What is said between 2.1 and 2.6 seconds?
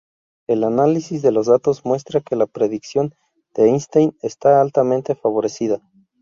que la